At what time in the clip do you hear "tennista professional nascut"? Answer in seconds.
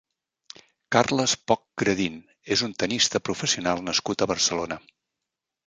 2.85-4.25